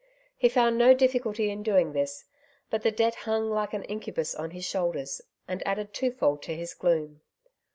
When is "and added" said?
5.47-5.93